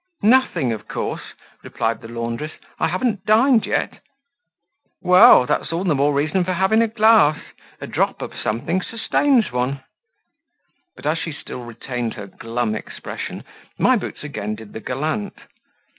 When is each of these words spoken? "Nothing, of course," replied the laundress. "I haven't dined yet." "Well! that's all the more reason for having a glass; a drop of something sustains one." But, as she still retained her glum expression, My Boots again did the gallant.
"Nothing, 0.23 0.71
of 0.73 0.87
course," 0.87 1.35
replied 1.61 2.01
the 2.01 2.07
laundress. 2.07 2.53
"I 2.79 2.87
haven't 2.87 3.23
dined 3.23 3.67
yet." 3.67 4.01
"Well! 4.99 5.45
that's 5.45 5.71
all 5.71 5.83
the 5.83 5.93
more 5.93 6.11
reason 6.11 6.43
for 6.43 6.53
having 6.53 6.81
a 6.81 6.87
glass; 6.87 7.37
a 7.79 7.85
drop 7.85 8.23
of 8.23 8.33
something 8.35 8.81
sustains 8.81 9.51
one." 9.51 9.83
But, 10.95 11.05
as 11.05 11.19
she 11.19 11.31
still 11.31 11.63
retained 11.65 12.15
her 12.15 12.25
glum 12.25 12.73
expression, 12.73 13.43
My 13.77 13.95
Boots 13.95 14.23
again 14.23 14.55
did 14.55 14.73
the 14.73 14.79
gallant. 14.81 15.37